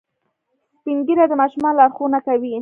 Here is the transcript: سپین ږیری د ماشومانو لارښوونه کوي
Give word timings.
سپین 0.79 0.97
ږیری 1.07 1.25
د 1.29 1.33
ماشومانو 1.41 1.77
لارښوونه 1.81 2.17
کوي 2.27 2.53